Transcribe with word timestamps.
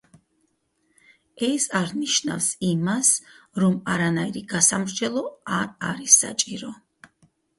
ეს 1.47 1.65
არ 1.79 1.91
ნიშნავს 1.97 2.47
იმას, 2.69 3.11
რომ 3.63 3.77
არანაირი 3.95 4.43
გასამრჯელო 4.55 5.23
არ 5.59 5.71
არის 5.91 6.17
საჭირო. 6.25 6.73